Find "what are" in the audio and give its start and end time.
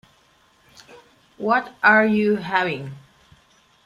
1.37-2.03